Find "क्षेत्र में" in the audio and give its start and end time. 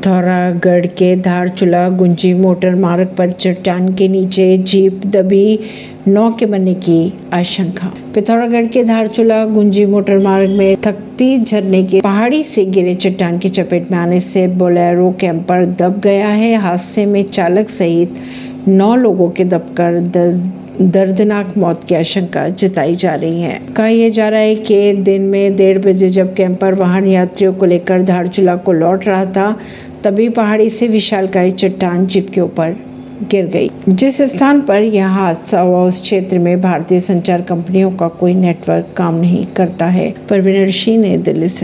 36.02-36.60